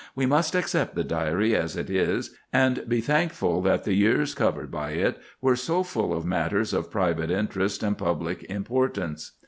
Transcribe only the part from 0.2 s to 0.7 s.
must